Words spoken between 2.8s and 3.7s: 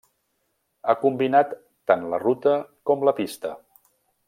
com la pista.